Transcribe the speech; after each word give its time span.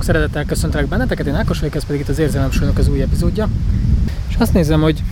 Sok 0.00 0.08
szeretettel 0.08 0.44
köszöntelek 0.44 0.88
benneteket, 0.88 1.26
én 1.26 1.34
Ákos 1.34 1.58
vagyok, 1.58 1.74
ez 1.74 1.84
pedig 1.84 2.00
itt 2.00 2.08
az 2.08 2.18
Érzelemsúlynak 2.18 2.78
az 2.78 2.88
új 2.88 3.02
epizódja. 3.02 3.48
És 4.28 4.34
azt 4.38 4.52
nézem, 4.52 4.80
hogy 4.80 5.02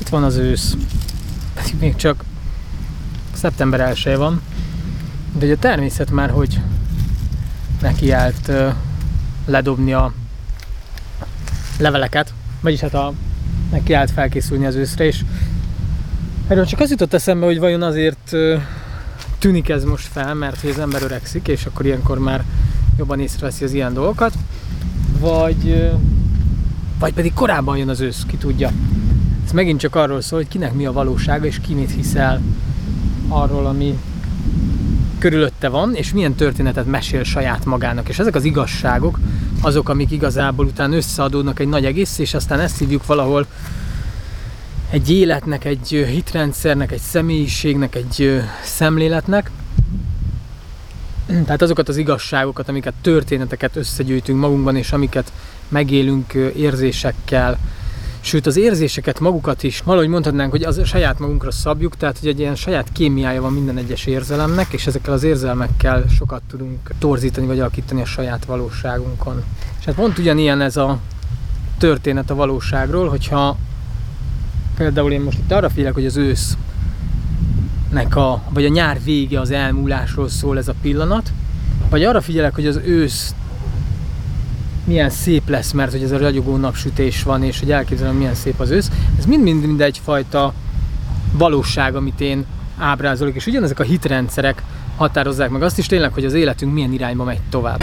itt 0.00 0.08
van 0.08 0.22
az 0.22 0.36
ősz. 0.36 0.76
Pedig 1.54 1.74
még 1.80 1.96
csak 1.96 2.24
szeptember 3.32 3.80
1 3.80 4.16
van, 4.16 4.40
de 5.32 5.38
hogy 5.38 5.50
a 5.50 5.58
természet 5.58 6.10
már 6.10 6.30
hogy 6.30 6.60
nekiállt 7.80 8.48
uh, 8.48 8.72
ledobni 9.46 9.92
a 9.92 10.12
leveleket, 11.78 12.32
vagyis 12.60 12.80
hát 12.80 12.94
a, 12.94 13.12
nekiállt 13.70 14.10
felkészülni 14.10 14.66
az 14.66 14.74
őszre, 14.74 15.04
és 15.04 15.24
erről 16.48 16.66
csak 16.66 16.80
az 16.80 16.90
jutott 16.90 17.14
eszembe, 17.14 17.46
hogy 17.46 17.58
vajon 17.58 17.82
azért 17.82 18.32
uh, 18.32 18.60
tűnik 19.40 19.68
ez 19.68 19.84
most 19.84 20.06
fel, 20.06 20.34
mert 20.34 20.60
hogy 20.60 20.70
az 20.70 20.78
ember 20.78 21.02
öregszik, 21.02 21.48
és 21.48 21.66
akkor 21.66 21.86
ilyenkor 21.86 22.18
már 22.18 22.44
jobban 22.98 23.20
észreveszi 23.20 23.64
az 23.64 23.72
ilyen 23.72 23.94
dolgokat, 23.94 24.34
vagy, 25.18 25.90
vagy 26.98 27.12
pedig 27.12 27.32
korábban 27.32 27.76
jön 27.76 27.88
az 27.88 28.00
ősz, 28.00 28.22
ki 28.26 28.36
tudja. 28.36 28.70
Ez 29.44 29.52
megint 29.52 29.80
csak 29.80 29.96
arról 29.96 30.20
szól, 30.20 30.38
hogy 30.38 30.48
kinek 30.48 30.74
mi 30.74 30.86
a 30.86 30.92
valósága, 30.92 31.46
és 31.46 31.60
ki 31.60 31.74
mit 31.74 31.90
hiszel 31.90 32.40
arról, 33.28 33.66
ami 33.66 33.98
körülötte 35.18 35.68
van, 35.68 35.94
és 35.94 36.12
milyen 36.12 36.34
történetet 36.34 36.86
mesél 36.86 37.24
saját 37.24 37.64
magának. 37.64 38.08
És 38.08 38.18
ezek 38.18 38.34
az 38.34 38.44
igazságok 38.44 39.18
azok, 39.60 39.88
amik 39.88 40.10
igazából 40.10 40.66
után 40.66 40.92
összeadódnak 40.92 41.58
egy 41.58 41.68
nagy 41.68 41.84
egész, 41.84 42.18
és 42.18 42.34
aztán 42.34 42.60
ezt 42.60 42.78
hívjuk 42.78 43.06
valahol 43.06 43.46
egy 44.90 45.10
életnek, 45.10 45.64
egy 45.64 45.88
hitrendszernek, 45.88 46.92
egy 46.92 47.00
személyiségnek, 47.00 47.94
egy 47.94 48.42
szemléletnek. 48.62 49.50
Tehát 51.26 51.62
azokat 51.62 51.88
az 51.88 51.96
igazságokat, 51.96 52.68
amiket 52.68 52.94
történeteket 53.00 53.76
összegyűjtünk 53.76 54.40
magunkban, 54.40 54.76
és 54.76 54.92
amiket 54.92 55.32
megélünk 55.68 56.32
érzésekkel, 56.56 57.58
sőt 58.20 58.46
az 58.46 58.56
érzéseket 58.56 59.20
magukat 59.20 59.62
is, 59.62 59.80
valahogy 59.80 60.08
mondhatnánk, 60.08 60.50
hogy 60.50 60.62
az 60.62 60.80
saját 60.84 61.18
magunkra 61.18 61.50
szabjuk, 61.50 61.96
tehát 61.96 62.18
hogy 62.18 62.28
egy 62.28 62.38
ilyen 62.38 62.54
saját 62.54 62.92
kémiája 62.92 63.40
van 63.40 63.52
minden 63.52 63.76
egyes 63.76 64.06
érzelemnek, 64.06 64.72
és 64.72 64.86
ezekkel 64.86 65.12
az 65.12 65.22
érzelmekkel 65.22 66.04
sokat 66.16 66.42
tudunk 66.48 66.90
torzítani 66.98 67.46
vagy 67.46 67.60
alakítani 67.60 68.00
a 68.00 68.04
saját 68.04 68.44
valóságunkon. 68.44 69.44
És 69.78 69.84
hát 69.84 69.94
pont 69.94 70.18
ugyanilyen 70.18 70.60
ez 70.60 70.76
a 70.76 70.98
történet 71.78 72.30
a 72.30 72.34
valóságról, 72.34 73.08
hogyha 73.08 73.56
Például 74.80 75.12
én 75.12 75.20
most 75.20 75.38
itt 75.38 75.52
arra 75.52 75.70
félek, 75.70 75.94
hogy 75.94 76.06
az 76.06 76.16
ősz 76.16 76.56
nek 77.90 78.16
a, 78.16 78.42
vagy 78.50 78.64
a 78.64 78.68
nyár 78.68 78.98
vége 79.04 79.40
az 79.40 79.50
elmúlásról 79.50 80.28
szól 80.28 80.58
ez 80.58 80.68
a 80.68 80.74
pillanat, 80.82 81.32
vagy 81.90 82.04
arra 82.04 82.20
figyelek, 82.20 82.54
hogy 82.54 82.66
az 82.66 82.80
ősz 82.84 83.34
milyen 84.84 85.10
szép 85.10 85.48
lesz, 85.48 85.72
mert 85.72 85.90
hogy 85.90 86.02
ez 86.02 86.10
a 86.10 86.18
ragyogó 86.18 86.56
napsütés 86.56 87.22
van, 87.22 87.42
és 87.42 87.58
hogy 87.58 87.70
elképzelem, 87.70 88.16
milyen 88.16 88.34
szép 88.34 88.60
az 88.60 88.70
ősz. 88.70 88.90
Ez 89.18 89.26
mind-mind 89.26 89.66
mind 89.66 89.80
egyfajta 89.80 90.54
valóság, 91.32 91.94
amit 91.94 92.20
én 92.20 92.44
ábrázolok, 92.78 93.34
és 93.34 93.46
ugyanezek 93.46 93.80
a 93.80 93.82
hitrendszerek 93.82 94.62
határozzák 94.96 95.50
meg 95.50 95.62
azt 95.62 95.78
is 95.78 95.86
tényleg, 95.86 96.12
hogy 96.12 96.24
az 96.24 96.34
életünk 96.34 96.72
milyen 96.72 96.92
irányba 96.92 97.24
megy 97.24 97.40
tovább. 97.50 97.82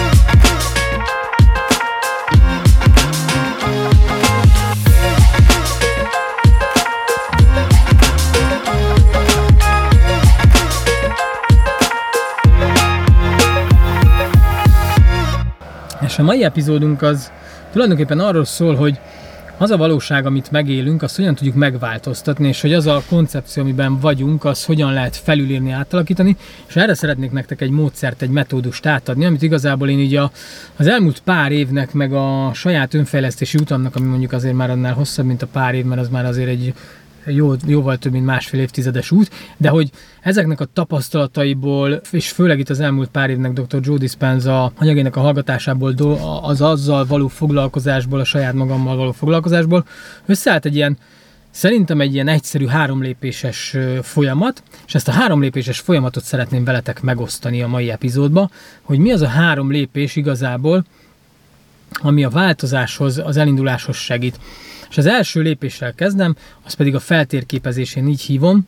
Mai 16.27 16.43
epizódunk 16.43 17.01
az 17.01 17.31
tulajdonképpen 17.71 18.19
arról 18.19 18.45
szól, 18.45 18.75
hogy 18.75 18.99
az 19.57 19.71
a 19.71 19.77
valóság, 19.77 20.25
amit 20.25 20.51
megélünk, 20.51 21.01
azt 21.01 21.15
hogyan 21.15 21.35
tudjuk 21.35 21.55
megváltoztatni, 21.55 22.47
és 22.47 22.61
hogy 22.61 22.73
az 22.73 22.85
a 22.85 23.01
koncepció, 23.09 23.63
amiben 23.63 23.99
vagyunk, 23.99 24.45
az 24.45 24.65
hogyan 24.65 24.93
lehet 24.93 25.15
felülírni, 25.15 25.71
átalakítani, 25.71 26.37
és 26.67 26.75
erre 26.75 26.93
szeretnék 26.93 27.31
nektek 27.31 27.61
egy 27.61 27.69
módszert, 27.69 28.21
egy 28.21 28.29
metódust 28.29 28.85
átadni, 28.85 29.25
amit 29.25 29.41
igazából 29.41 29.89
én 29.89 29.99
így 29.99 30.15
a, 30.15 30.31
az 30.75 30.87
elmúlt 30.87 31.21
pár 31.23 31.51
évnek, 31.51 31.93
meg 31.93 32.13
a 32.13 32.51
saját 32.53 32.93
önfejlesztési 32.93 33.57
utamnak, 33.57 33.95
ami 33.95 34.07
mondjuk 34.07 34.31
azért 34.31 34.55
már 34.55 34.69
annál 34.69 34.93
hosszabb, 34.93 35.25
mint 35.25 35.41
a 35.41 35.47
pár 35.47 35.75
év, 35.75 35.85
mert 35.85 36.01
az 36.01 36.09
már 36.09 36.25
azért 36.25 36.49
egy 36.49 36.73
jó, 37.27 37.53
jóval 37.65 37.97
több, 37.97 38.11
mint 38.11 38.25
másfél 38.25 38.59
évtizedes 38.59 39.11
út, 39.11 39.31
de 39.57 39.69
hogy 39.69 39.89
ezeknek 40.21 40.59
a 40.59 40.65
tapasztalataiból, 40.73 42.01
és 42.11 42.29
főleg 42.29 42.59
itt 42.59 42.69
az 42.69 42.79
elmúlt 42.79 43.09
pár 43.09 43.29
évnek 43.29 43.53
Dr. 43.53 43.79
Joe 43.81 43.97
Dispenza 43.97 44.71
anyagének 44.77 45.15
a 45.15 45.19
hallgatásából, 45.19 45.93
az 46.41 46.61
azzal 46.61 47.05
való 47.05 47.27
foglalkozásból, 47.27 48.19
a 48.19 48.23
saját 48.23 48.53
magammal 48.53 48.95
való 48.95 49.11
foglalkozásból, 49.11 49.85
összeállt 50.25 50.65
egy 50.65 50.75
ilyen 50.75 50.97
Szerintem 51.51 52.01
egy 52.01 52.13
ilyen 52.13 52.27
egyszerű 52.27 52.65
három 52.65 53.01
lépéses 53.01 53.77
folyamat, 54.01 54.63
és 54.87 54.95
ezt 54.95 55.07
a 55.07 55.11
három 55.11 55.41
lépéses 55.41 55.79
folyamatot 55.79 56.23
szeretném 56.23 56.63
veletek 56.63 57.01
megosztani 57.01 57.61
a 57.61 57.67
mai 57.67 57.91
epizódba, 57.91 58.49
hogy 58.81 58.99
mi 58.99 59.11
az 59.11 59.21
a 59.21 59.27
három 59.27 59.71
lépés 59.71 60.15
igazából, 60.15 60.85
ami 61.91 62.23
a 62.23 62.29
változáshoz, 62.29 63.17
az 63.17 63.37
elinduláshoz 63.37 63.95
segít. 63.95 64.39
És 64.89 64.97
az 64.97 65.05
első 65.05 65.41
lépéssel 65.41 65.93
kezdem, 65.93 66.35
az 66.65 66.73
pedig 66.73 66.95
a 66.95 66.99
feltérképezésén 66.99 68.07
így 68.07 68.21
hívom, 68.21 68.67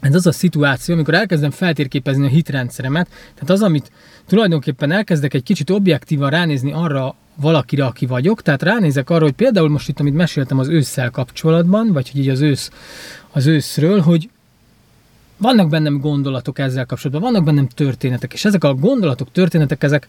ez 0.00 0.14
az 0.14 0.26
a 0.26 0.32
szituáció, 0.32 0.94
amikor 0.94 1.14
elkezdem 1.14 1.50
feltérképezni 1.50 2.26
a 2.26 2.28
hitrendszeremet, 2.28 3.08
tehát 3.34 3.50
az, 3.50 3.62
amit 3.62 3.90
tulajdonképpen 4.26 4.92
elkezdek 4.92 5.34
egy 5.34 5.42
kicsit 5.42 5.70
objektívan 5.70 6.30
ránézni 6.30 6.72
arra 6.72 7.14
valakire, 7.34 7.84
aki 7.84 8.06
vagyok, 8.06 8.42
tehát 8.42 8.62
ránézek 8.62 9.10
arra, 9.10 9.24
hogy 9.24 9.32
például 9.32 9.68
most 9.68 9.88
itt, 9.88 10.00
amit 10.00 10.14
meséltem 10.14 10.58
az 10.58 10.68
ősszel 10.68 11.10
kapcsolatban, 11.10 11.92
vagy 11.92 12.10
hogy 12.10 12.20
így 12.20 12.28
az 12.28 12.40
ősz, 12.40 12.70
az 13.30 13.46
őszről, 13.46 14.00
hogy 14.00 14.30
vannak 15.36 15.68
bennem 15.68 15.98
gondolatok 15.98 16.58
ezzel 16.58 16.86
kapcsolatban, 16.86 17.32
vannak 17.32 17.44
bennem 17.44 17.68
történetek, 17.68 18.32
és 18.32 18.44
ezek 18.44 18.64
a 18.64 18.74
gondolatok, 18.74 19.32
történetek, 19.32 19.82
ezek 19.82 20.08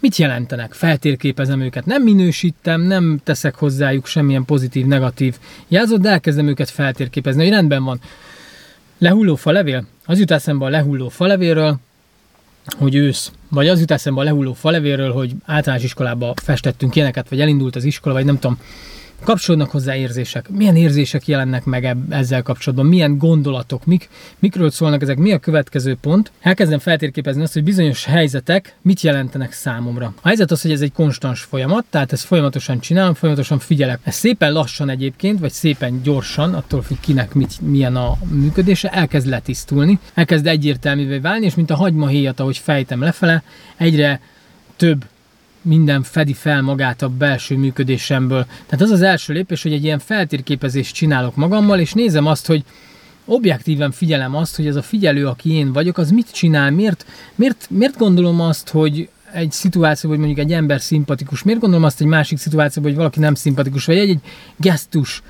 mit 0.00 0.16
jelentenek? 0.16 0.72
Feltérképezem 0.72 1.60
őket, 1.60 1.86
nem 1.86 2.02
minősítem, 2.02 2.80
nem 2.80 3.20
teszek 3.24 3.54
hozzájuk 3.54 4.06
semmilyen 4.06 4.44
pozitív, 4.44 4.86
negatív 4.86 5.36
jelzőt, 5.68 6.00
de 6.00 6.08
elkezdem 6.08 6.48
őket 6.48 6.70
feltérképezni, 6.70 7.42
hogy 7.42 7.52
rendben 7.52 7.84
van. 7.84 8.00
Lehulló 8.98 9.34
falevél? 9.34 9.86
Az 10.04 10.18
jut 10.18 10.30
eszembe 10.30 10.64
a 10.64 10.68
lehulló 10.68 11.08
falevélről, 11.08 11.76
hogy 12.78 12.94
ősz, 12.94 13.32
vagy 13.48 13.68
az 13.68 13.80
jut 13.80 13.90
eszembe 13.90 14.20
a 14.20 14.24
lehulló 14.24 14.52
falevélről, 14.52 15.12
hogy 15.12 15.32
általános 15.44 15.84
iskolába 15.84 16.34
festettünk 16.42 16.96
ilyeneket, 16.96 17.28
vagy 17.28 17.40
elindult 17.40 17.76
az 17.76 17.84
iskola, 17.84 18.14
vagy 18.14 18.24
nem 18.24 18.38
tudom, 18.38 18.58
kapcsolódnak 19.24 19.70
hozzá 19.70 19.96
érzések. 19.96 20.48
Milyen 20.48 20.76
érzések 20.76 21.26
jelennek 21.26 21.64
meg 21.64 21.96
ezzel 22.08 22.42
kapcsolatban? 22.42 22.86
Milyen 22.86 23.18
gondolatok? 23.18 23.86
Mik, 23.86 24.08
mikről 24.38 24.70
szólnak 24.70 25.02
ezek? 25.02 25.18
Mi 25.18 25.32
a 25.32 25.38
következő 25.38 25.96
pont? 26.00 26.32
Elkezdem 26.40 26.78
feltérképezni 26.78 27.42
azt, 27.42 27.52
hogy 27.52 27.64
bizonyos 27.64 28.04
helyzetek 28.04 28.74
mit 28.82 29.00
jelentenek 29.00 29.52
számomra. 29.52 30.12
A 30.20 30.26
helyzet 30.26 30.50
az, 30.50 30.62
hogy 30.62 30.72
ez 30.72 30.80
egy 30.80 30.92
konstans 30.92 31.40
folyamat, 31.40 31.84
tehát 31.90 32.12
ezt 32.12 32.24
folyamatosan 32.24 32.80
csinálom, 32.80 33.14
folyamatosan 33.14 33.58
figyelek. 33.58 34.00
Ez 34.02 34.14
szépen 34.14 34.52
lassan 34.52 34.88
egyébként, 34.88 35.40
vagy 35.40 35.52
szépen 35.52 36.02
gyorsan, 36.02 36.54
attól 36.54 36.82
függ 36.82 37.00
kinek 37.00 37.34
mit, 37.34 37.60
milyen 37.60 37.96
a 37.96 38.16
működése, 38.30 38.88
elkezd 38.88 39.26
letisztulni, 39.26 39.98
elkezd 40.14 40.46
egyértelművé 40.46 41.18
válni, 41.18 41.44
és 41.44 41.54
mint 41.54 41.70
a 41.70 41.76
hagymahéjat, 41.76 42.40
ahogy 42.40 42.58
fejtem 42.58 43.00
lefele, 43.00 43.42
egyre 43.76 44.20
több 44.76 45.04
minden 45.62 46.02
fedi 46.02 46.32
fel 46.32 46.62
magát 46.62 47.02
a 47.02 47.08
belső 47.08 47.56
működésemből. 47.56 48.46
Tehát 48.66 48.84
az 48.84 48.90
az 48.90 49.02
első 49.02 49.32
lépés, 49.32 49.62
hogy 49.62 49.72
egy 49.72 49.84
ilyen 49.84 49.98
feltérképezést 49.98 50.94
csinálok 50.94 51.36
magammal, 51.36 51.78
és 51.78 51.92
nézem 51.92 52.26
azt, 52.26 52.46
hogy 52.46 52.64
objektíven 53.24 53.90
figyelem 53.90 54.34
azt, 54.34 54.56
hogy 54.56 54.66
ez 54.66 54.76
a 54.76 54.82
figyelő, 54.82 55.26
aki 55.26 55.52
én 55.52 55.72
vagyok, 55.72 55.98
az 55.98 56.10
mit 56.10 56.32
csinál, 56.32 56.70
miért, 56.70 57.06
miért, 57.34 57.66
miért 57.70 57.96
gondolom 57.96 58.40
azt, 58.40 58.68
hogy 58.68 59.08
egy 59.32 59.52
szituációban, 59.52 60.18
hogy 60.18 60.26
mondjuk 60.26 60.46
egy 60.46 60.56
ember 60.56 60.80
szimpatikus, 60.80 61.42
miért 61.42 61.60
gondolom 61.60 61.84
azt 61.84 62.00
egy 62.00 62.06
másik 62.06 62.38
szituációban, 62.38 62.90
hogy 62.90 63.00
valaki 63.00 63.18
nem 63.18 63.34
szimpatikus, 63.34 63.84
vagy 63.84 63.96
egy, 63.96 64.08
egy 64.08 64.20
gesztus 64.56 65.22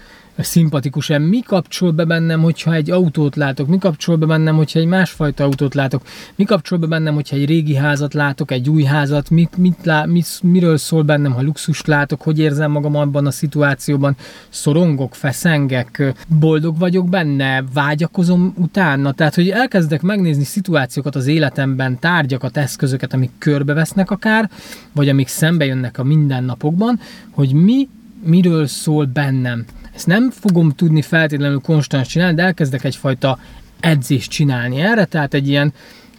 szimpatikus-e, 0.42 1.18
mi 1.18 1.40
kapcsol 1.40 1.90
be 1.90 2.04
bennem, 2.04 2.40
hogyha 2.40 2.74
egy 2.74 2.90
autót 2.90 3.36
látok, 3.36 3.68
mi 3.68 3.78
kapcsol 3.78 4.16
be 4.16 4.26
bennem, 4.26 4.56
hogyha 4.56 4.78
egy 4.78 4.86
másfajta 4.86 5.44
autót 5.44 5.74
látok, 5.74 6.02
mi 6.34 6.44
kapcsol 6.44 6.78
be 6.78 6.86
bennem, 6.86 7.14
hogyha 7.14 7.36
egy 7.36 7.46
régi 7.46 7.74
házat 7.74 8.14
látok, 8.14 8.50
egy 8.50 8.68
új 8.68 8.82
házat, 8.82 9.30
mit, 9.30 9.56
mit 9.56 9.78
lá, 9.82 10.04
mit, 10.04 10.26
miről 10.42 10.76
szól 10.76 11.02
bennem, 11.02 11.32
ha 11.32 11.42
luxust 11.42 11.86
látok, 11.86 12.22
hogy 12.22 12.38
érzem 12.38 12.70
magam 12.70 12.96
abban 12.96 13.26
a 13.26 13.30
szituációban, 13.30 14.16
szorongok, 14.48 15.14
feszengek, 15.14 16.14
boldog 16.28 16.78
vagyok 16.78 17.08
benne, 17.08 17.64
vágyakozom 17.72 18.54
utána, 18.56 19.12
tehát 19.12 19.34
hogy 19.34 19.48
elkezdek 19.48 20.02
megnézni 20.02 20.44
szituációkat 20.44 21.16
az 21.16 21.26
életemben, 21.26 21.98
tárgyakat, 21.98 22.56
eszközöket, 22.56 23.12
amik 23.12 23.30
körbevesznek 23.38 24.10
akár, 24.10 24.50
vagy 24.92 25.08
amik 25.08 25.28
szembe 25.28 25.64
jönnek 25.64 25.98
a 25.98 26.04
mindennapokban, 26.04 27.00
hogy 27.30 27.52
mi 27.52 27.88
miről 28.22 28.66
szól 28.66 29.04
bennem. 29.04 29.64
Ezt 29.98 30.06
nem 30.06 30.30
fogom 30.30 30.70
tudni 30.70 31.02
feltétlenül 31.02 31.60
konstans 31.60 32.08
csinálni, 32.08 32.34
de 32.34 32.42
elkezdek 32.42 32.84
egyfajta 32.84 33.38
edzést 33.80 34.30
csinálni 34.30 34.80
erre, 34.80 35.04
tehát 35.04 35.34
egy 35.34 35.48
ilyen 35.48 35.72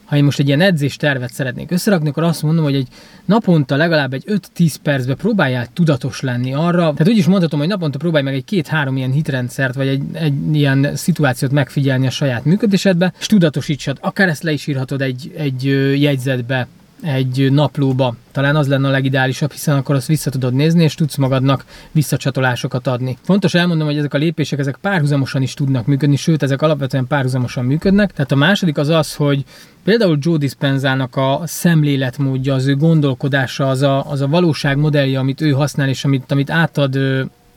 ha 0.06 0.16
én 0.16 0.24
most 0.24 0.40
egy 0.40 0.48
ilyen 0.48 0.62
edzés 0.62 0.96
tervet 0.96 1.34
szeretnék 1.34 1.72
összerakni, 1.72 2.10
akkor 2.10 2.24
azt 2.24 2.44
mondom, 2.44 2.64
hogy 2.64 2.76
egy 2.76 2.88
naponta 3.26 3.76
legalább 3.76 4.14
egy 4.14 4.24
5-10 4.58 4.76
percbe 4.84 5.16
próbáljál 5.16 5.68
tudatos 5.74 6.22
lenni 6.22 6.54
arra. 6.54 6.81
Tehát 6.81 7.08
úgy 7.08 7.18
is 7.18 7.26
mondhatom, 7.26 7.60
hogy 7.60 7.68
naponta 7.68 7.98
próbálj 7.98 8.24
meg 8.24 8.34
egy 8.34 8.46
két-három 8.46 8.98
ilyen 8.98 9.12
hitrendszert, 9.12 9.76
vagy 9.76 9.88
egy, 9.88 10.04
egy 10.14 10.56
ilyen 10.56 10.96
szituációt 10.96 11.52
megfigyelni 11.52 12.08
a 12.08 12.10
saját 12.10 12.46
működésedbe, 12.46 13.14
és 13.20 13.26
tudatosítsad. 13.26 13.98
Akár 14.02 14.28
ezt 14.28 14.44
le 14.44 14.52
is 14.52 14.68
írhatod 14.68 15.02
egy, 15.02 15.31
egy 15.38 15.64
jegyzetbe, 16.02 16.68
egy 17.01 17.51
naplóba. 17.51 18.16
Talán 18.31 18.56
az 18.56 18.68
lenne 18.68 18.88
a 18.88 18.92
legideálisabb, 18.92 19.51
hiszen 19.51 19.78
akkor 19.78 19.96
azt 19.96 20.07
vissza 20.07 20.30
tudod 20.30 20.54
nézni, 20.54 20.84
és 20.84 20.96
tudsz 20.96 21.16
magadnak 21.16 21.66
visszacsatolásokat 21.92 22.88
adni. 22.88 23.18
Fontos 23.22 23.54
elmondom, 23.54 23.88
hogy 23.88 23.98
ezek 23.98 24.13
a 24.13 24.18
lépések 24.18 24.60
ezek 24.60 24.78
párhuzamosan 24.81 25.42
is 25.42 25.54
tudnak 25.54 25.86
működni, 25.86 26.16
sőt, 26.16 26.44
ezek 26.44 26.62
alapvetően 26.62 27.07
párhuzamosan 27.07 27.66
működnek. 27.66 28.12
Tehát 28.12 28.31
a 28.31 28.36
második 28.36 28.78
az 28.78 28.90
az, 28.90 29.16
hogy 29.16 29.44
például 29.84 30.18
Joe 30.22 30.38
Dispenzának 30.38 31.16
a 31.16 31.42
szemléletmódja, 31.46 32.54
az 32.54 32.68
ő 32.68 32.75
gondolkodása, 32.75 33.69
az 33.69 33.81
a, 33.81 34.10
az 34.10 34.22
a 34.22 34.28
valóság 34.28 34.78
modellje, 34.78 35.19
amit 35.19 35.42
ő 35.42 35.52
használ, 35.52 35.90
és 35.90 36.06
amit, 36.06 36.31
amit 36.31 36.50
átad 36.50 36.98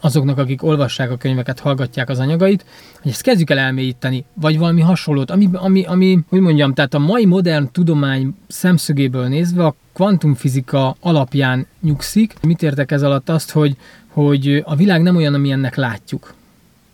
azoknak, 0.04 0.38
akik 0.38 0.62
olvassák 0.62 1.10
a 1.10 1.16
könyveket, 1.16 1.60
hallgatják 1.60 2.08
az 2.08 2.18
anyagait, 2.18 2.64
hogy 3.02 3.10
ezt 3.10 3.22
kezdjük 3.22 3.50
el 3.50 3.58
elmélyíteni, 3.58 4.24
vagy 4.34 4.58
valami 4.58 4.80
hasonlót, 4.80 5.30
ami, 5.30 5.48
ami, 5.52 5.84
ami, 5.84 6.18
hogy 6.28 6.40
mondjam, 6.40 6.74
tehát 6.74 6.94
a 6.94 6.98
mai 6.98 7.24
modern 7.24 7.68
tudomány 7.72 8.34
szemszögéből 8.48 9.28
nézve 9.28 9.64
a 9.64 9.74
kvantumfizika 9.92 10.96
alapján 11.00 11.66
nyugszik. 11.80 12.34
Mit 12.42 12.62
értek 12.62 12.90
ez 12.90 13.02
alatt? 13.02 13.28
Azt, 13.28 13.50
hogy, 13.50 13.76
hogy 14.08 14.62
a 14.64 14.76
világ 14.76 15.02
nem 15.02 15.16
olyan, 15.16 15.34
amilyennek 15.34 15.76
látjuk. 15.76 16.34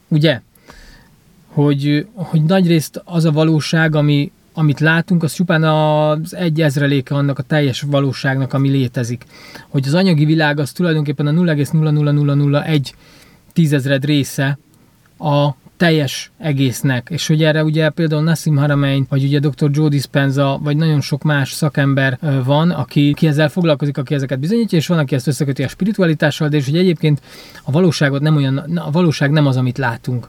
Ugye? 0.08 0.40
Hogy, 1.46 2.06
hogy 2.14 2.42
nagyrészt 2.42 3.02
az 3.04 3.24
a 3.24 3.32
valóság, 3.32 3.94
ami, 3.94 4.32
amit 4.58 4.80
látunk, 4.80 5.22
az 5.22 5.32
csupán 5.32 5.64
az 5.64 6.34
egy 6.34 6.60
ezreléke 6.60 7.14
annak 7.14 7.38
a 7.38 7.42
teljes 7.42 7.80
valóságnak, 7.80 8.52
ami 8.52 8.68
létezik. 8.68 9.24
Hogy 9.68 9.86
az 9.86 9.94
anyagi 9.94 10.24
világ 10.24 10.58
az 10.58 10.72
tulajdonképpen 10.72 11.26
a 11.26 11.30
0,00001 11.30 12.92
tízezred 13.52 14.04
része 14.04 14.58
a 15.18 15.48
teljes 15.76 16.30
egésznek. 16.38 17.08
És 17.10 17.26
hogy 17.26 17.42
erre 17.42 17.64
ugye 17.64 17.90
például 17.90 18.22
Nassim 18.22 18.56
Haramein, 18.56 19.06
vagy 19.08 19.24
ugye 19.24 19.38
Dr. 19.38 19.70
Joe 19.72 19.88
Dispenza, 19.88 20.58
vagy 20.62 20.76
nagyon 20.76 21.00
sok 21.00 21.22
más 21.22 21.52
szakember 21.52 22.18
van, 22.44 22.70
aki, 22.70 23.10
aki 23.10 23.26
ezzel 23.26 23.48
foglalkozik, 23.48 23.98
aki 23.98 24.14
ezeket 24.14 24.38
bizonyítja, 24.38 24.78
és 24.78 24.86
van, 24.86 24.98
aki 24.98 25.14
ezt 25.14 25.26
összeköti 25.26 25.62
a 25.62 25.68
spiritualitással, 25.68 26.48
de 26.48 26.56
és 26.56 26.64
hogy 26.64 26.78
egyébként 26.78 27.20
a 27.62 27.70
valóságot 27.70 28.20
nem 28.20 28.36
olyan, 28.36 28.56
a 28.58 28.90
valóság 28.90 29.30
nem 29.30 29.46
az, 29.46 29.56
amit 29.56 29.78
látunk 29.78 30.28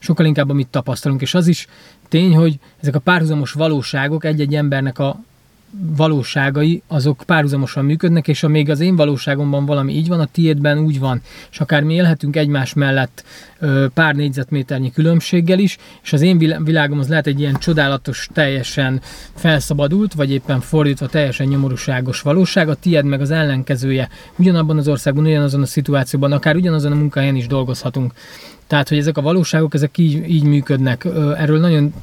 sokkal 0.00 0.26
inkább 0.26 0.50
amit 0.50 0.68
tapasztalunk, 0.68 1.20
és 1.20 1.34
az 1.34 1.46
is 1.46 1.66
tény, 2.08 2.36
hogy 2.36 2.58
ezek 2.80 2.94
a 2.94 2.98
párhuzamos 2.98 3.52
valóságok 3.52 4.24
egy-egy 4.24 4.54
embernek 4.54 4.98
a 4.98 5.20
valóságai, 5.96 6.82
azok 6.86 7.22
párhuzamosan 7.26 7.84
működnek, 7.84 8.28
és 8.28 8.40
még 8.40 8.70
az 8.70 8.80
én 8.80 8.96
valóságomban 8.96 9.66
valami 9.66 9.92
így 9.92 10.08
van, 10.08 10.20
a 10.20 10.26
tiédben 10.26 10.78
úgy 10.78 10.98
van, 10.98 11.20
és 11.50 11.60
akár 11.60 11.82
mi 11.82 11.94
élhetünk 11.94 12.36
egymás 12.36 12.74
mellett 12.74 13.24
pár 13.94 14.14
négyzetméternyi 14.14 14.92
különbséggel 14.92 15.58
is, 15.58 15.76
és 16.02 16.12
az 16.12 16.20
én 16.20 16.38
világom 16.64 16.98
az 16.98 17.08
lehet 17.08 17.26
egy 17.26 17.40
ilyen 17.40 17.58
csodálatos, 17.58 18.28
teljesen 18.32 19.00
felszabadult, 19.34 20.14
vagy 20.14 20.30
éppen 20.30 20.60
fordítva 20.60 21.06
teljesen 21.06 21.46
nyomorúságos 21.46 22.20
valóság, 22.20 22.68
a 22.68 22.74
tiéd 22.74 23.04
meg 23.04 23.20
az 23.20 23.30
ellenkezője. 23.30 24.08
Ugyanabban 24.36 24.78
az 24.78 24.88
országban, 24.88 25.24
ugyanazon 25.24 25.62
a 25.62 25.66
szituációban, 25.66 26.32
akár 26.32 26.56
ugyanazon 26.56 26.92
a 26.92 26.94
munkahelyen 26.94 27.36
is 27.36 27.46
dolgozhatunk. 27.46 28.12
Tehát, 28.70 28.88
hogy 28.88 28.98
ezek 28.98 29.16
a 29.16 29.22
valóságok, 29.22 29.74
ezek 29.74 29.98
így, 29.98 30.30
így 30.30 30.42
működnek. 30.42 31.04
Erről 31.36 31.58
nagyon 31.58 31.94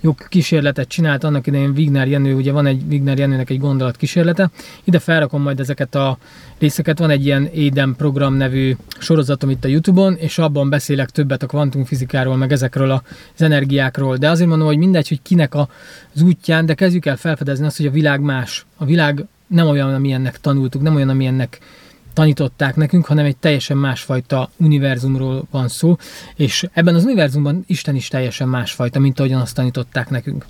jó 0.00 0.14
kísérletet 0.28 0.88
csinált 0.88 1.24
annak 1.24 1.46
idején 1.46 1.72
Wigner 1.76 2.08
Jenő, 2.08 2.34
ugye 2.34 2.52
van 2.52 2.66
egy 2.66 2.82
Wigner 2.88 3.18
Jenőnek 3.18 3.50
egy 3.50 3.58
gondolat 3.58 3.96
kísérlete. 3.96 4.50
Ide 4.84 4.98
felrakom 4.98 5.42
majd 5.42 5.60
ezeket 5.60 5.94
a 5.94 6.18
részeket, 6.58 6.98
van 6.98 7.10
egy 7.10 7.24
ilyen 7.24 7.46
Éden 7.46 7.94
program 7.96 8.34
nevű 8.34 8.76
sorozatom 8.98 9.50
itt 9.50 9.64
a 9.64 9.68
Youtube-on, 9.68 10.14
és 10.14 10.38
abban 10.38 10.68
beszélek 10.68 11.10
többet 11.10 11.42
a 11.42 11.46
kvantumfizikáról, 11.46 12.36
meg 12.36 12.52
ezekről 12.52 12.90
az 12.90 13.42
energiákról. 13.42 14.16
De 14.16 14.30
azért 14.30 14.48
mondom, 14.48 14.66
hogy 14.66 14.78
mindegy, 14.78 15.08
hogy 15.08 15.22
kinek 15.22 15.54
az 15.54 16.22
útján, 16.22 16.66
de 16.66 16.74
kezdjük 16.74 17.06
el 17.06 17.16
felfedezni 17.16 17.66
azt, 17.66 17.76
hogy 17.76 17.86
a 17.86 17.90
világ 17.90 18.20
más. 18.20 18.66
A 18.76 18.84
világ 18.84 19.24
nem 19.46 19.66
olyan, 19.66 19.94
amilyennek 19.94 20.40
tanultuk, 20.40 20.82
nem 20.82 20.94
olyan, 20.94 21.08
amilyennek 21.08 21.58
tanították 22.16 22.76
nekünk, 22.76 23.06
hanem 23.06 23.24
egy 23.24 23.36
teljesen 23.36 23.76
másfajta 23.76 24.50
univerzumról 24.56 25.46
van 25.50 25.68
szó, 25.68 25.96
és 26.36 26.66
ebben 26.72 26.94
az 26.94 27.04
univerzumban 27.04 27.64
Isten 27.66 27.94
is 27.94 28.08
teljesen 28.08 28.48
másfajta, 28.48 28.98
mint 28.98 29.18
ahogyan 29.18 29.40
azt 29.40 29.54
tanították 29.54 30.10
nekünk. 30.10 30.46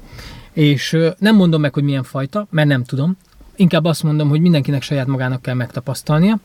És 0.53 0.97
nem 1.19 1.37
mondom 1.37 1.61
meg, 1.61 1.75
hogy 1.75 1.83
milyen 1.83 2.03
fajta, 2.03 2.47
mert 2.51 2.69
nem 2.69 2.85
tudom, 2.85 3.17
inkább 3.57 3.85
azt 3.85 4.03
mondom, 4.03 4.29
hogy 4.29 4.41
mindenkinek 4.41 4.83
saját 4.83 5.07
magának 5.07 5.43
kell 5.43 5.55
megtapasztalnia, 5.55 6.39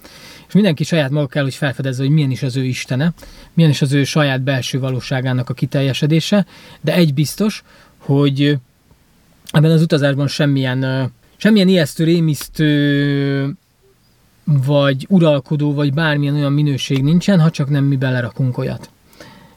és 0.47 0.53
mindenki 0.53 0.83
saját 0.83 1.09
maga 1.09 1.27
kell, 1.27 1.43
hogy 1.43 1.55
felfedezze, 1.55 2.01
hogy 2.01 2.11
milyen 2.11 2.31
is 2.31 2.43
az 2.43 2.55
ő 2.55 2.63
Istene, 2.63 3.13
milyen 3.53 3.71
is 3.71 3.81
az 3.81 3.93
ő 3.93 4.03
saját 4.03 4.41
belső 4.41 4.79
valóságának 4.79 5.49
a 5.49 5.53
kiteljesedése, 5.53 6.45
de 6.81 6.93
egy 6.93 7.13
biztos, 7.13 7.63
hogy 7.97 8.57
ebben 9.51 9.71
az 9.71 9.81
utazásban 9.81 10.27
semmilyen, 10.27 11.11
semmilyen 11.37 11.67
ijesztő, 11.67 12.03
rémisztő 12.03 13.55
vagy 14.65 15.05
uralkodó, 15.09 15.73
vagy 15.73 15.93
bármilyen 15.93 16.35
olyan 16.35 16.53
minőség 16.53 17.03
nincsen, 17.03 17.39
ha 17.39 17.49
csak 17.49 17.69
nem 17.69 17.83
mi 17.83 17.95
belerakunk 17.95 18.57
olyat. 18.57 18.89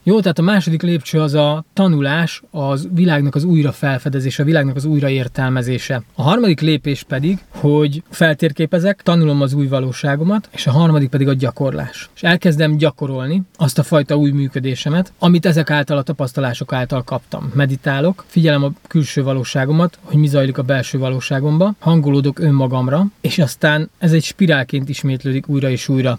Jó, 0.06 0.21
tehát 0.21 0.39
a 0.39 0.43
második 0.43 0.83
lépcső 0.83 1.21
az 1.21 1.35
a 1.35 1.65
tanulás, 1.73 2.43
az 2.51 2.89
világnak 2.93 3.35
az 3.35 3.45
újra 3.45 3.73
felfedezése, 3.73 4.43
a 4.43 4.47
világnak 4.47 4.77
az 4.77 4.85
újraértelmezése. 4.85 6.03
A 6.15 6.23
harmadik 6.23 6.61
lépés 6.61 7.03
pedig, 7.03 7.39
hogy 7.49 8.03
feltérképezek, 8.11 9.03
tanulom 9.03 9.41
az 9.41 9.53
új 9.53 9.67
valóságomat, 9.67 10.49
és 10.53 10.67
a 10.67 10.71
harmadik 10.71 11.09
pedig 11.09 11.29
a 11.29 11.35
gyakorlás. 11.35 12.11
És 12.15 12.23
elkezdem 12.23 12.77
gyakorolni 12.77 13.43
azt 13.56 13.79
a 13.79 13.83
fajta 13.83 14.17
új 14.17 14.31
működésemet, 14.31 15.12
amit 15.19 15.47
ezek 15.47 15.71
által 15.71 15.97
a 15.97 16.03
tapasztalások 16.03 16.73
által 16.73 17.03
kaptam. 17.03 17.51
Meditálok, 17.55 18.25
figyelem 18.27 18.65
a 18.65 18.73
külső 18.89 19.23
valóságomat, 19.23 19.99
hogy 20.03 20.19
mi 20.19 20.27
zajlik 20.27 20.59
a 20.59 20.62
belső 20.62 20.99
valóságomba, 20.99 21.75
hangolódok 21.79 22.39
önmagamra, 22.39 23.06
és 23.21 23.39
aztán 23.39 23.91
ez 23.99 24.12
egy 24.12 24.25
spirálként 24.25 24.89
ismétlődik 24.89 25.49
újra 25.49 25.71
és 25.71 25.89
újra. 25.89 26.19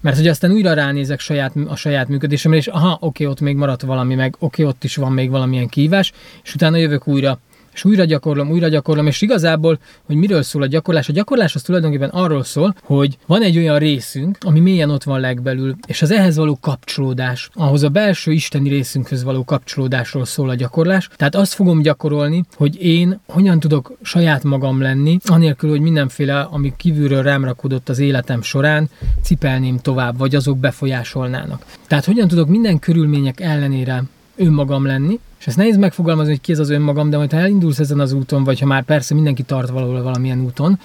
Mert 0.00 0.16
hogy 0.16 0.28
aztán 0.28 0.52
újra 0.52 0.72
ránézek 0.72 1.20
saját, 1.20 1.52
a 1.66 1.76
saját 1.76 2.08
működésemre, 2.08 2.58
és 2.58 2.66
aha, 2.66 2.98
oké, 3.00 3.24
ott 3.24 3.40
még 3.40 3.56
maradt 3.56 3.82
valami, 3.82 4.14
meg 4.14 4.34
oké, 4.38 4.62
ott 4.62 4.84
is 4.84 4.96
van 4.96 5.12
még 5.12 5.30
valamilyen 5.30 5.68
kívás, 5.68 6.12
és 6.42 6.54
utána 6.54 6.76
jövök 6.76 7.08
újra 7.08 7.38
és 7.72 7.84
újra 7.84 8.04
gyakorlom, 8.04 8.50
újra 8.50 8.68
gyakorlom, 8.68 9.06
és 9.06 9.22
igazából, 9.22 9.78
hogy 10.06 10.16
miről 10.16 10.42
szól 10.42 10.62
a 10.62 10.66
gyakorlás, 10.66 11.08
a 11.08 11.12
gyakorlás 11.12 11.54
az 11.54 11.62
tulajdonképpen 11.62 12.08
arról 12.08 12.44
szól, 12.44 12.74
hogy 12.82 13.18
van 13.26 13.42
egy 13.42 13.56
olyan 13.56 13.78
részünk, 13.78 14.38
ami 14.40 14.60
mélyen 14.60 14.90
ott 14.90 15.02
van 15.02 15.20
legbelül, 15.20 15.74
és 15.86 16.02
az 16.02 16.10
ehhez 16.10 16.36
való 16.36 16.58
kapcsolódás, 16.60 17.50
ahhoz 17.54 17.82
a 17.82 17.88
belső 17.88 18.32
isteni 18.32 18.68
részünkhöz 18.68 19.22
való 19.22 19.44
kapcsolódásról 19.44 20.24
szól 20.24 20.48
a 20.48 20.54
gyakorlás. 20.54 21.08
Tehát 21.16 21.34
azt 21.34 21.52
fogom 21.52 21.82
gyakorolni, 21.82 22.44
hogy 22.56 22.82
én 22.82 23.20
hogyan 23.26 23.60
tudok 23.60 23.92
saját 24.02 24.44
magam 24.44 24.80
lenni, 24.80 25.18
anélkül, 25.24 25.70
hogy 25.70 25.80
mindenféle, 25.80 26.40
ami 26.40 26.72
kívülről 26.76 27.22
rám 27.22 27.44
rakódott 27.44 27.88
az 27.88 27.98
életem 27.98 28.42
során, 28.42 28.90
cipelném 29.22 29.78
tovább, 29.78 30.18
vagy 30.18 30.34
azok 30.34 30.58
befolyásolnának. 30.58 31.64
Tehát 31.86 32.04
hogyan 32.04 32.28
tudok 32.28 32.48
minden 32.48 32.78
körülmények 32.78 33.40
ellenére 33.40 34.02
önmagam 34.40 34.86
lenni, 34.86 35.20
és 35.38 35.46
ezt 35.46 35.56
nehéz 35.56 35.76
megfogalmazni, 35.76 36.30
hogy 36.30 36.40
ki 36.40 36.52
ez 36.52 36.58
az 36.58 36.70
önmagam, 36.70 37.10
de 37.10 37.16
ha 37.16 37.26
elindulsz 37.30 37.78
ezen 37.78 38.00
az 38.00 38.12
úton, 38.12 38.44
vagy 38.44 38.60
ha 38.60 38.66
már 38.66 38.82
persze 38.82 39.14
mindenki 39.14 39.42
tart 39.42 39.68
valahol 39.68 40.02
valamilyen 40.02 40.40
úton, 40.40 40.78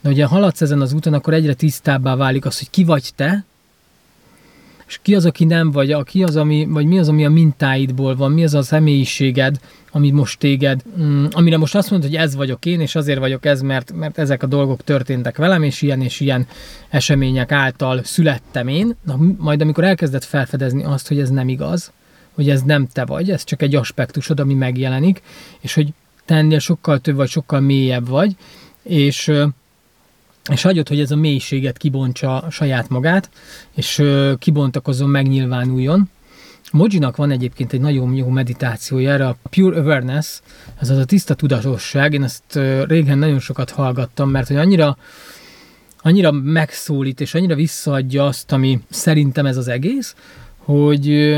de 0.00 0.08
hogyha 0.08 0.28
haladsz 0.28 0.60
ezen 0.60 0.80
az 0.80 0.92
úton, 0.92 1.12
akkor 1.12 1.34
egyre 1.34 1.54
tisztábbá 1.54 2.16
válik 2.16 2.46
az, 2.46 2.58
hogy 2.58 2.70
ki 2.70 2.84
vagy 2.84 3.10
te, 3.14 3.44
és 4.86 4.98
ki 5.02 5.14
az, 5.14 5.26
aki 5.26 5.44
nem 5.44 5.70
vagy, 5.70 5.92
aki 5.92 6.22
az, 6.22 6.36
ami, 6.36 6.66
vagy 6.68 6.86
mi 6.86 6.98
az, 6.98 7.08
ami 7.08 7.24
a 7.24 7.30
mintáidból 7.30 8.16
van, 8.16 8.32
mi 8.32 8.44
az 8.44 8.54
a 8.54 8.62
személyiséged, 8.62 9.60
ami 9.90 10.10
most 10.10 10.38
téged, 10.38 10.82
mm, 11.00 11.24
amire 11.30 11.56
most 11.56 11.74
azt 11.74 11.90
mondod, 11.90 12.08
hogy 12.08 12.18
ez 12.18 12.34
vagyok 12.34 12.66
én, 12.66 12.80
és 12.80 12.94
azért 12.94 13.18
vagyok 13.18 13.44
ez, 13.44 13.62
mert, 13.62 13.92
mert 13.92 14.18
ezek 14.18 14.42
a 14.42 14.46
dolgok 14.46 14.84
történtek 14.84 15.36
velem, 15.36 15.62
és 15.62 15.82
ilyen 15.82 16.02
és 16.02 16.20
ilyen 16.20 16.46
események 16.88 17.52
által 17.52 18.00
születtem 18.04 18.68
én, 18.68 18.96
na, 19.02 19.18
majd 19.38 19.60
amikor 19.60 19.84
elkezded 19.84 20.22
felfedezni 20.22 20.84
azt, 20.84 21.08
hogy 21.08 21.18
ez 21.18 21.30
nem 21.30 21.48
igaz, 21.48 21.92
hogy 22.36 22.50
ez 22.50 22.62
nem 22.62 22.86
te 22.86 23.04
vagy, 23.04 23.30
ez 23.30 23.44
csak 23.44 23.62
egy 23.62 23.74
aspektusod, 23.74 24.40
ami 24.40 24.54
megjelenik, 24.54 25.22
és 25.60 25.74
hogy 25.74 25.92
te 26.24 26.58
sokkal 26.58 26.98
több 26.98 27.16
vagy, 27.16 27.28
sokkal 27.28 27.60
mélyebb 27.60 28.08
vagy, 28.08 28.36
és, 28.82 29.32
és 30.50 30.62
hagyod, 30.62 30.88
hogy 30.88 31.00
ez 31.00 31.10
a 31.10 31.16
mélységet 31.16 31.76
kibontsa 31.76 32.46
saját 32.50 32.88
magát, 32.88 33.30
és 33.74 34.02
kibontakozzon, 34.38 35.08
megnyilvánuljon. 35.08 36.10
Mojinak 36.72 37.16
van 37.16 37.30
egyébként 37.30 37.72
egy 37.72 37.80
nagyon 37.80 38.14
jó 38.14 38.28
meditációja 38.28 39.12
erre, 39.12 39.26
a 39.26 39.36
Pure 39.50 39.80
Awareness, 39.80 40.40
ez 40.80 40.90
az 40.90 40.98
a 40.98 41.04
tiszta 41.04 41.34
tudatosság, 41.34 42.12
én 42.12 42.22
ezt 42.22 42.58
régen 42.86 43.18
nagyon 43.18 43.38
sokat 43.38 43.70
hallgattam, 43.70 44.30
mert 44.30 44.48
hogy 44.48 44.56
annyira 44.56 44.96
annyira 46.06 46.32
megszólít, 46.32 47.20
és 47.20 47.34
annyira 47.34 47.54
visszaadja 47.54 48.24
azt, 48.24 48.52
ami 48.52 48.80
szerintem 48.90 49.46
ez 49.46 49.56
az 49.56 49.68
egész, 49.68 50.14
hogy 50.56 51.36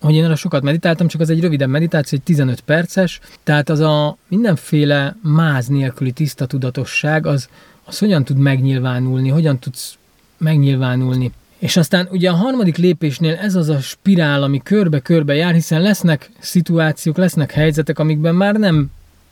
hogy 0.00 0.14
én 0.14 0.24
arra 0.24 0.36
sokat 0.36 0.62
meditáltam, 0.62 1.08
csak 1.08 1.20
az 1.20 1.30
egy 1.30 1.40
rövidebb 1.40 1.68
meditáció, 1.68 2.18
egy 2.18 2.24
15 2.24 2.60
perces, 2.60 3.20
tehát 3.42 3.68
az 3.68 3.80
a 3.80 4.16
mindenféle 4.28 5.16
máz 5.22 5.66
nélküli 5.66 6.12
tiszta 6.12 6.46
tudatosság, 6.46 7.26
az, 7.26 7.48
az 7.84 7.98
hogyan 7.98 8.24
tud 8.24 8.36
megnyilvánulni, 8.36 9.28
hogyan 9.28 9.58
tudsz 9.58 9.98
megnyilvánulni. 10.38 11.32
És 11.58 11.76
aztán 11.76 12.08
ugye 12.10 12.30
a 12.30 12.34
harmadik 12.34 12.76
lépésnél 12.76 13.34
ez 13.34 13.54
az 13.54 13.68
a 13.68 13.80
spirál, 13.80 14.42
ami 14.42 14.60
körbe-körbe 14.64 15.34
jár, 15.34 15.54
hiszen 15.54 15.82
lesznek 15.82 16.30
szituációk, 16.38 17.16
lesznek 17.16 17.52
helyzetek, 17.52 17.98
amikben 17.98 18.34
már 18.34 18.54
nem 18.54 18.90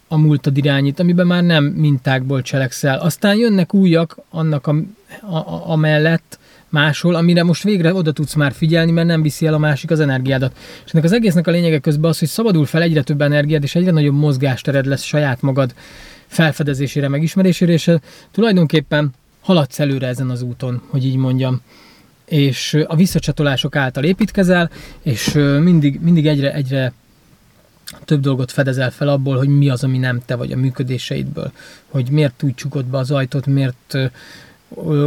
a 0.09 0.17
múltad 0.17 0.57
irányít, 0.57 1.01
amiben 1.01 1.27
már 1.27 1.43
nem 1.43 1.65
mintákból 1.65 2.43
cselekszel. 2.43 2.99
Aztán 2.99 3.37
jönnek 3.37 3.75
újak 3.75 4.19
annak 4.31 4.67
a, 4.67 4.75
a, 5.21 5.37
a, 5.37 5.71
a 5.71 5.77
mellett, 5.77 6.38
máshol, 6.69 7.15
amire 7.15 7.43
most 7.43 7.63
végre 7.63 7.95
oda 7.95 8.13
tudsz 8.13 8.35
már 8.35 8.53
figyelni, 8.53 8.91
mert 8.91 9.07
nem 9.07 9.23
viszi 9.23 9.47
el 9.47 9.55
a 9.55 9.59
másik 9.59 9.91
az 9.91 10.01
energiádat. 10.01 10.57
És 10.85 10.91
ennek 10.93 11.05
az 11.05 11.13
egésznek 11.13 11.47
a 11.47 11.51
lényege 11.51 11.79
közben 11.79 12.11
az, 12.11 12.19
hogy 12.19 12.29
szabadul 12.29 12.67
fel 12.67 12.83
egyre 12.83 13.03
több 13.03 13.21
energiád, 13.21 13.63
és 13.63 13.75
egyre 13.75 13.91
nagyobb 13.91 14.15
mozgástered 14.15 14.87
lesz 14.87 15.03
saját 15.03 15.43
magad 15.43 15.75
felfedezésére, 16.27 17.09
megismerésére, 17.09 17.73
és 17.73 17.91
tulajdonképpen 18.31 19.11
haladsz 19.41 19.81
előre 19.81 20.07
ezen 20.07 20.31
az 20.31 20.43
úton, 20.43 20.83
hogy 20.91 21.05
így 21.05 21.17
mondjam 21.17 21.61
és 22.29 22.77
a 22.87 22.97
visszacsatolások 22.97 23.77
által 23.77 24.05
építkezel, 24.05 24.71
és 25.03 25.33
mindig, 25.63 26.01
mindig 26.01 26.27
egyre, 26.27 26.53
egyre 26.55 26.93
több 28.05 28.21
dolgot 28.21 28.53
fedezel 28.53 28.91
fel 28.91 29.09
abból, 29.09 29.37
hogy 29.37 29.49
mi 29.49 29.69
az, 29.69 29.85
ami 29.85 29.99
nem 29.99 30.21
te 30.27 30.35
vagy 30.37 30.53
a 30.53 30.57
működéseidből, 30.57 31.53
hogy 31.89 32.11
miért 32.11 32.43
úgy 32.43 32.55
csukod 32.55 32.85
be 32.85 32.99
az 32.99 33.11
ajtót, 33.11 33.47
miért 33.47 33.99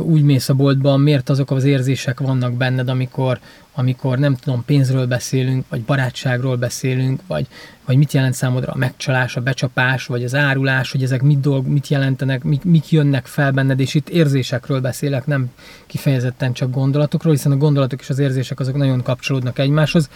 úgy 0.03 0.24
mész 0.24 0.50
a 0.50 0.53
boltban, 0.53 1.00
miért 1.00 1.30
azok 1.30 1.51
az 1.51 1.63
érzések 1.63 2.20
vannak 2.20 2.53
benned, 2.53 2.89
amikor, 2.89 3.39
amikor 3.74 4.18
nem 4.18 4.36
tudom, 4.36 4.63
pénzről 4.65 5.06
beszélünk, 5.06 5.65
vagy 5.70 5.82
barátságról 5.82 6.56
beszélünk, 6.56 7.22
vagy, 7.27 7.48
vagy 7.86 7.98
mit 7.98 8.13
jelent 8.13 8.34
számodra 8.34 8.72
a 8.72 8.77
megcsalás, 8.77 9.36
a 9.36 9.41
becsapás, 9.41 10.06
vagy 10.06 10.24
az 10.24 10.36
árulás, 10.36 10.91
hogy 10.91 11.03
ezek 11.03 11.22
mit, 11.22 11.39
dolg, 11.39 11.68
mit 11.68 11.88
jelentenek, 11.88 12.44
mik, 12.44 12.63
mik 12.63 12.91
jönnek 12.91 13.25
fel 13.25 13.51
benned, 13.51 13.80
és 13.80 13.94
itt 13.94 14.10
érzésekről 14.10 14.80
beszélek, 14.80 15.25
nem 15.25 15.51
kifejezetten 15.86 16.53
csak 16.53 16.72
gondolatokról, 16.72 17.34
hiszen 17.34 17.51
a 17.51 17.58
gondolatok 17.58 18.01
és 18.01 18.10
az 18.10 18.20
érzések 18.20 18.60
azok 18.60 18.77
nagyon 18.77 19.03
kapcsolódnak 19.03 19.60
egymáshoz, 19.60 20.10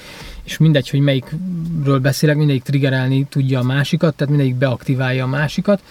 és 0.43 0.57
mindegy, 0.57 0.89
hogy 0.89 0.99
melyikről 0.99 1.99
beszélek, 1.99 2.35
mindegyik 2.35 2.63
triggerelni 2.63 3.25
tudja 3.29 3.59
a 3.59 3.63
másikat, 3.63 4.15
tehát 4.15 4.33
mindegyik 4.33 4.57
beaktiválja 4.57 5.23
a 5.23 5.27
másikat, 5.27 5.81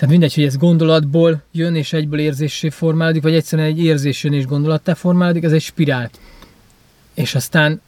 tehát 0.00 0.14
mindegy, 0.14 0.34
hogy 0.34 0.44
ez 0.44 0.56
gondolatból 0.56 1.42
jön 1.52 1.74
és 1.74 1.92
egyből 1.92 2.18
érzésé 2.18 2.68
formálódik, 2.68 3.22
vagy 3.22 3.34
egyszerűen 3.34 3.68
egy 3.68 3.84
érzés 3.84 4.24
jön 4.24 4.32
és 4.32 4.46
gondolattá 4.46 4.94
formálódik, 4.94 5.42
ez 5.42 5.52
egy 5.52 5.62
spirál. 5.62 6.10
És 7.14 7.34
aztán 7.34 7.80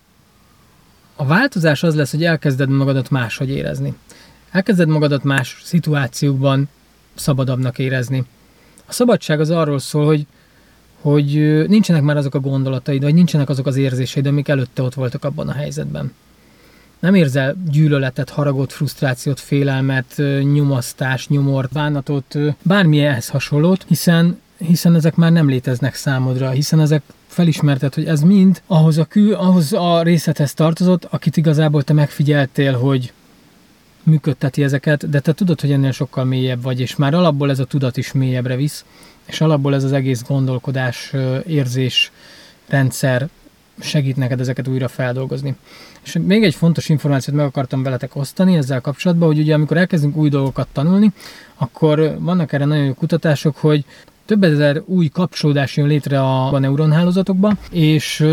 a 1.16 1.26
változás 1.26 1.82
az 1.82 1.94
lesz, 1.94 2.10
hogy 2.10 2.24
elkezded 2.24 2.68
magadat 2.68 3.10
máshogy 3.10 3.50
érezni. 3.50 3.94
Elkezded 4.50 4.88
magadat 4.88 5.24
más 5.24 5.60
szituációkban 5.64 6.68
szabadabbnak 7.14 7.78
érezni. 7.78 8.24
A 8.86 8.92
szabadság 8.92 9.40
az 9.40 9.50
arról 9.50 9.78
szól, 9.78 10.06
hogy, 10.06 10.26
hogy 11.00 11.26
nincsenek 11.68 12.02
már 12.02 12.16
azok 12.16 12.34
a 12.34 12.40
gondolataid, 12.40 13.02
vagy 13.02 13.14
nincsenek 13.14 13.48
azok 13.48 13.66
az 13.66 13.76
érzéseid, 13.76 14.26
amik 14.26 14.48
előtte 14.48 14.82
ott 14.82 14.94
voltak 14.94 15.24
abban 15.24 15.48
a 15.48 15.52
helyzetben 15.52 16.12
nem 17.02 17.14
érzel 17.14 17.56
gyűlöletet, 17.70 18.30
haragot, 18.30 18.72
frusztrációt, 18.72 19.40
félelmet, 19.40 20.22
nyomasztást, 20.52 21.28
nyomort, 21.28 21.72
bánatot, 21.72 22.36
bármi 22.62 23.00
ehhez 23.00 23.28
hasonlót, 23.28 23.84
hiszen 23.88 24.40
hiszen 24.56 24.94
ezek 24.94 25.14
már 25.14 25.32
nem 25.32 25.48
léteznek 25.48 25.94
számodra, 25.94 26.50
hiszen 26.50 26.80
ezek 26.80 27.02
felismerted, 27.26 27.94
hogy 27.94 28.06
ez 28.06 28.20
mind 28.20 28.62
ahhoz 28.66 28.98
a 28.98 29.04
kül, 29.04 29.34
ahhoz 29.34 29.72
a 29.72 30.02
részlethez 30.02 30.54
tartozott, 30.54 31.04
akit 31.04 31.36
igazából 31.36 31.82
te 31.82 31.92
megfigyeltél, 31.92 32.72
hogy 32.78 33.12
működteti 34.02 34.62
ezeket, 34.62 35.10
de 35.10 35.20
te 35.20 35.32
tudod, 35.32 35.60
hogy 35.60 35.72
ennél 35.72 35.92
sokkal 35.92 36.24
mélyebb 36.24 36.62
vagy, 36.62 36.80
és 36.80 36.96
már 36.96 37.14
alapból 37.14 37.50
ez 37.50 37.58
a 37.58 37.64
tudat 37.64 37.96
is 37.96 38.12
mélyebbre 38.12 38.56
visz, 38.56 38.84
és 39.24 39.40
alapból 39.40 39.74
ez 39.74 39.84
az 39.84 39.92
egész 39.92 40.22
gondolkodás, 40.22 41.12
érzés, 41.46 42.12
rendszer 42.68 43.28
segít 43.80 44.16
neked 44.16 44.40
ezeket 44.40 44.68
újra 44.68 44.88
feldolgozni. 44.88 45.54
És 46.04 46.18
még 46.24 46.44
egy 46.44 46.54
fontos 46.54 46.88
információt 46.88 47.36
meg 47.36 47.46
akartam 47.46 47.82
veletek 47.82 48.16
osztani 48.16 48.56
ezzel 48.56 48.80
kapcsolatban, 48.80 49.28
hogy 49.28 49.38
ugye 49.38 49.54
amikor 49.54 49.76
elkezdünk 49.76 50.16
új 50.16 50.28
dolgokat 50.28 50.68
tanulni, 50.72 51.12
akkor 51.54 52.16
vannak 52.18 52.52
erre 52.52 52.64
nagyon 52.64 52.84
jó 52.84 52.94
kutatások, 52.94 53.56
hogy 53.56 53.84
több 54.26 54.42
ezer 54.44 54.82
új 54.84 55.08
kapcsolódás 55.08 55.76
jön 55.76 55.86
létre 55.86 56.20
a, 56.20 56.52
a 56.52 56.58
neuronhálózatokba, 56.58 57.52
és 57.70 58.26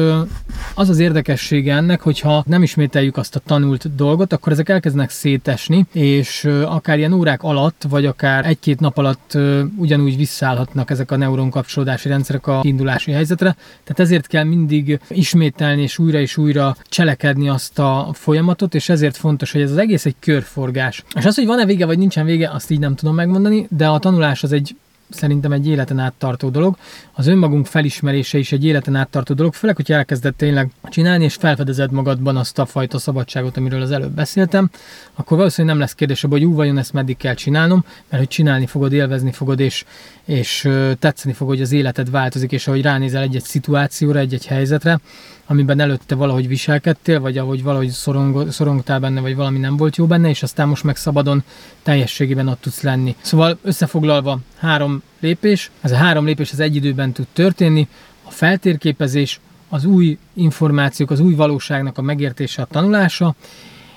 az 0.75 0.89
az 0.89 1.00
érdekessége 1.00 1.75
ennek, 1.75 2.01
hogyha 2.01 2.43
nem 2.48 2.63
ismételjük 2.63 3.17
azt 3.17 3.36
a 3.36 3.41
tanult 3.46 3.96
dolgot, 3.96 4.34
akkor 4.34 4.51
ezek 4.51 4.69
elkezdenek 4.69 5.10
szétesni, 5.10 5.86
és 5.93 6.48
akár 6.65 6.98
ilyen 6.98 7.13
órák 7.13 7.43
alatt, 7.43 7.86
vagy 7.89 8.05
akár 8.05 8.46
egy-két 8.46 8.79
nap 8.79 8.98
alatt 8.98 9.38
ugyanúgy 9.77 10.17
visszaállhatnak 10.17 10.89
ezek 10.89 11.12
a 11.12 11.15
neuron 11.15 11.50
kapcsolódási 11.50 12.08
rendszerek 12.10 12.48
a 12.48 12.60
indulási 12.63 13.12
helyzetre. 13.12 13.55
Tehát 13.84 14.00
ezért 14.00 14.27
kell 14.27 14.43
mindig 14.43 15.00
ismételni 15.08 15.81
és 15.81 16.00
újra 16.00 16.19
és 16.19 16.38
újra 16.38 16.75
cselekedni 16.84 17.50
azt 17.50 17.79
a 17.79 18.10
folyamatot, 18.13 18.75
és 18.75 18.89
ezért 18.89 19.17
fontos, 19.17 19.51
hogy 19.51 19.62
ez 19.62 19.72
az 19.72 19.77
egész 19.77 20.05
egy 20.05 20.15
körforgás. 20.19 21.03
És 21.15 21.25
az, 21.25 21.36
hogy 21.36 21.46
van-e 21.46 21.65
vége 21.65 21.86
vagy 21.86 21.98
nincsen 21.98 22.25
vége, 22.25 22.50
azt 22.50 22.72
így 22.72 22.79
nem 22.79 22.96
tudom 22.96 23.15
megmondani, 23.15 23.67
de 23.69 23.88
a 23.88 24.00
tanulás 24.00 24.43
az 24.43 24.51
egy 24.51 24.75
szerintem 25.09 25.51
egy 25.51 25.67
életen 25.67 25.99
át 25.99 26.13
tartó 26.17 26.49
dolog. 26.49 26.77
Az 27.13 27.27
önmagunk 27.27 27.65
felismerése 27.65 28.37
is 28.37 28.51
egy 28.51 28.65
életen 28.65 28.95
át 28.95 29.09
tartó 29.09 29.33
dolog, 29.33 29.53
főleg, 29.53 29.75
hogy 29.75 29.91
elkezded 29.91 30.35
tényleg 30.35 30.71
csinálni, 30.83 31.23
és 31.23 31.35
felfedezed 31.35 31.91
magadban 31.91 32.37
azt 32.37 32.59
a 32.59 32.65
fajta 32.65 32.97
szabadságot, 32.97 33.57
amiről 33.57 33.81
az 33.81 33.91
előbb 33.91 34.11
beszéltem, 34.11 34.69
akkor 35.13 35.37
valószínűleg 35.37 35.75
nem 35.75 35.85
lesz 35.85 35.95
kérdés, 35.95 36.21
hogy 36.21 36.45
ú, 36.45 36.53
vajon 36.53 36.77
ezt 36.77 36.93
meddig 36.93 37.17
kell 37.17 37.33
csinálnom, 37.33 37.83
mert 38.09 38.23
hogy 38.23 38.31
csinálni 38.31 38.65
fogod, 38.65 38.93
élvezni 38.93 39.31
fogod, 39.31 39.59
és, 39.59 39.85
és 40.25 40.69
tetszeni 40.99 41.33
fog, 41.33 41.47
hogy 41.47 41.61
az 41.61 41.71
életed 41.71 42.09
változik, 42.09 42.51
és 42.51 42.67
ahogy 42.67 42.81
ránézel 42.81 43.21
egy-egy 43.21 43.43
szituációra, 43.43 44.19
egy-egy 44.19 44.45
helyzetre, 44.45 44.99
amiben 45.45 45.79
előtte 45.79 46.15
valahogy 46.15 46.47
viselkedtél, 46.47 47.19
vagy 47.19 47.37
ahogy 47.37 47.63
valahogy 47.63 47.89
szorong, 47.89 48.51
szorongtál 48.51 48.99
benne, 48.99 49.21
vagy 49.21 49.35
valami 49.35 49.59
nem 49.59 49.77
volt 49.77 49.95
jó 49.95 50.05
benne, 50.05 50.29
és 50.29 50.43
aztán 50.43 50.67
most 50.67 50.83
meg 50.83 50.95
szabadon 50.95 51.43
teljességében 51.83 52.47
ott 52.47 52.61
tudsz 52.61 52.81
lenni. 52.81 53.15
Szóval 53.21 53.57
összefoglalva 53.61 54.39
három 54.59 55.01
lépés, 55.19 55.71
ez 55.81 55.91
a 55.91 55.95
három 55.95 56.25
lépés 56.25 56.51
az 56.51 56.59
egy 56.59 56.75
időben 56.75 57.11
tud 57.11 57.27
történni, 57.33 57.87
a 58.23 58.31
feltérképezés, 58.31 59.39
az 59.69 59.85
új 59.85 60.17
információk, 60.33 61.11
az 61.11 61.19
új 61.19 61.33
valóságnak 61.33 61.97
a 61.97 62.01
megértése, 62.01 62.61
a 62.61 62.65
tanulása, 62.65 63.35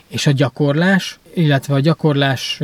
és 0.09 0.27
a 0.27 0.31
gyakorlás, 0.31 1.19
illetve 1.35 1.75
a 1.75 1.81
gyakorlás, 1.81 2.61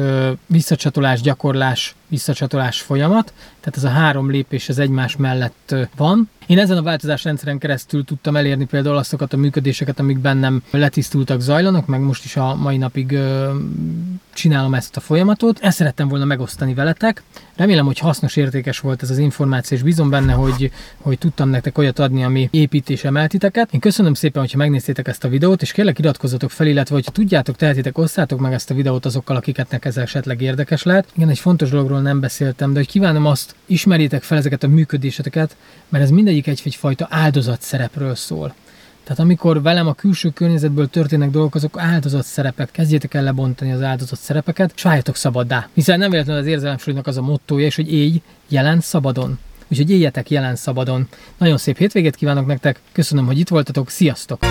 visszacsatolás, 0.47 1.21
gyakorlás, 1.21 1.95
visszacsatolás 2.09 2.81
folyamat, 2.81 3.33
tehát 3.61 3.77
ez 3.77 3.85
a 3.85 3.89
három 3.89 4.31
lépés 4.31 4.69
az 4.69 4.79
egymás 4.79 5.17
mellett 5.17 5.75
van. 5.97 6.31
Én 6.47 6.59
ezen 6.59 6.77
a 6.77 6.83
változásrendszeren 6.83 7.59
keresztül 7.59 8.05
tudtam 8.05 8.37
elérni 8.37 8.65
például 8.65 8.97
azokat 8.97 9.33
a 9.33 9.37
működéseket, 9.37 9.99
amik 9.99 10.19
bennem 10.19 10.63
letisztultak, 10.71 11.41
zajlanak, 11.41 11.87
meg 11.87 12.01
most 12.01 12.25
is 12.25 12.37
a 12.37 12.55
mai 12.55 12.77
napig 12.77 13.19
csinálom 14.35 14.75
ezt 14.75 14.97
a 14.97 15.01
folyamatot. 15.01 15.59
Ezt 15.61 15.77
szerettem 15.77 16.09
volna 16.09 16.25
megosztani 16.25 16.75
veletek. 16.75 17.23
Remélem, 17.57 17.85
hogy 17.87 17.99
hasznos, 17.99 18.37
értékes 18.37 18.79
volt 18.79 19.03
ez 19.03 19.11
az 19.11 19.19
információ, 19.19 19.77
és 19.77 19.83
bízom 19.83 20.11
benne, 20.11 20.33
hogy, 20.33 20.71
hogy 20.97 21.19
tudtam 21.19 21.49
nektek 21.49 21.79
olyat 21.79 21.99
adni, 21.99 22.25
ami 22.25 22.49
épít 22.51 22.91
és 22.91 23.05
emeltiteket. 23.05 23.73
Én 23.73 23.81
köszönöm 23.81 24.15
szépen, 24.15 24.43
hogyha 24.43 24.59
megnéztétek 24.59 25.09
ezt 25.09 25.25
a 25.25 25.29
videót, 25.29 25.63
és 25.63 25.73
kérlek 25.73 25.99
iratkozzatok 25.99 26.51
fel, 26.51 26.67
illetve 26.67 26.95
hogyha 26.95 27.11
tudjátok, 27.11 27.57
tehetitek, 27.57 27.99
osszátok 27.99 28.41
meg 28.41 28.53
ezt 28.59 28.71
a 28.71 28.75
videót 28.75 29.05
azokkal, 29.05 29.37
akiket 29.37 29.79
ez 29.81 29.97
esetleg 29.97 30.41
érdekes 30.41 30.83
lehet. 30.83 31.09
Igen, 31.17 31.29
egy 31.29 31.38
fontos 31.38 31.71
dologról 31.71 32.00
nem 32.00 32.21
beszéltem, 32.21 32.73
de 32.73 32.79
hogy 32.79 32.88
kívánom 32.88 33.27
azt, 33.27 33.55
ismerjétek 33.67 34.23
fel 34.23 34.38
ezeket 34.38 34.62
a 34.62 34.69
működéseteket, 34.69 35.57
mert 35.88 36.05
ez 36.05 36.11
mindegyik 36.11 36.47
egy, 36.47 36.61
egyfajta 36.65 37.07
áldozat 37.11 37.62
szerepről 37.62 38.15
szól. 38.15 38.55
Tehát 39.05 39.23
amikor 39.23 39.62
velem 39.62 39.87
a 39.87 39.93
külső 39.93 40.31
környezetből 40.31 40.88
történnek 40.88 41.31
dolgok, 41.31 41.55
azok 41.55 41.79
áldozat 41.79 42.25
szerepek. 42.25 42.71
Kezdjétek 42.71 43.15
el 43.15 43.23
lebontani 43.23 43.73
az 43.73 43.83
áldozat 43.83 44.19
szerepeket, 44.19 44.73
és 44.77 44.83
váljatok 44.83 45.17
szabaddá. 45.17 45.69
Hiszen 45.75 45.99
nem 45.99 46.11
véletlenül 46.11 46.43
az 46.43 46.49
érzelemsúlynak 46.49 47.07
az 47.07 47.17
a 47.17 47.23
mottója, 47.23 47.67
és 47.67 47.77
hogy 47.77 47.93
éj 47.93 48.23
jelen 48.49 48.81
szabadon. 48.81 49.38
Úgyhogy 49.69 49.91
éljetek 49.91 50.31
jelen 50.31 50.57
szabadon. 50.57 51.09
Nagyon 51.38 51.57
szép 51.57 51.77
hétvégét 51.77 52.17
kívánok 52.17 52.47
nektek, 52.47 52.81
köszönöm, 52.93 53.27
hogy 53.27 53.38
itt 53.38 53.49
voltatok, 53.49 53.91
sziasztok! 53.91 54.47